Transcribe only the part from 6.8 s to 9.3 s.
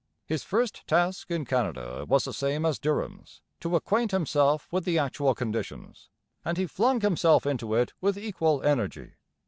himself into it with equal energy.